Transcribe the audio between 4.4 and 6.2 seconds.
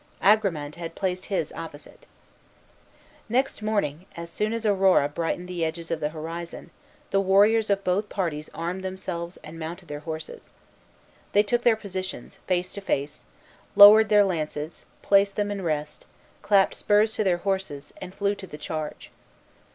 as Aurora brightened the edges of the